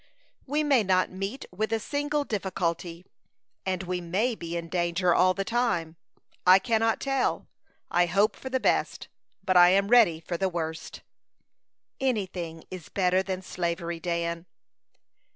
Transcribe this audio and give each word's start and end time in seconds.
"We 0.47 0.63
may 0.63 0.81
not 0.81 1.11
meet 1.11 1.45
with 1.51 1.71
a 1.71 1.79
single 1.79 2.23
difficulty, 2.23 3.05
and 3.67 3.83
we 3.83 4.01
may 4.01 4.33
be 4.33 4.57
in 4.57 4.67
danger 4.67 5.13
all 5.13 5.35
the 5.35 5.45
time. 5.45 5.95
I 6.43 6.57
cannot 6.57 6.99
tell. 6.99 7.47
I 7.91 8.07
hope 8.07 8.35
for 8.35 8.49
the 8.49 8.59
best, 8.59 9.09
but 9.43 9.55
I 9.55 9.69
am 9.69 9.89
ready 9.89 10.19
for 10.19 10.37
the 10.37 10.49
worst." 10.49 11.03
"Any 11.99 12.25
thing 12.25 12.63
is 12.71 12.89
better 12.89 13.21
than 13.21 13.43
slavery, 13.43 13.99
Dan." 13.99 14.47